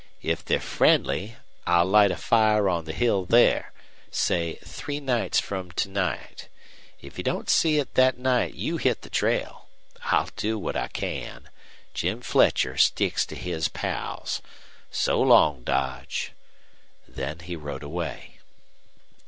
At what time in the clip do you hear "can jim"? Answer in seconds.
10.87-12.21